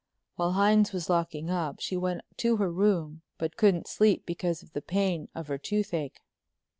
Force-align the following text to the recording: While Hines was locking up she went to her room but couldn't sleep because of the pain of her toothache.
While 0.35 0.53
Hines 0.53 0.93
was 0.93 1.11
locking 1.11 1.51
up 1.51 1.79
she 1.79 1.95
went 1.95 2.21
to 2.37 2.55
her 2.57 2.71
room 2.71 3.21
but 3.37 3.55
couldn't 3.55 3.85
sleep 3.87 4.25
because 4.25 4.63
of 4.63 4.73
the 4.73 4.81
pain 4.81 5.29
of 5.35 5.45
her 5.45 5.59
toothache. 5.59 6.19